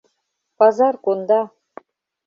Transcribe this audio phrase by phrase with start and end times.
[0.57, 1.41] Пазар конда.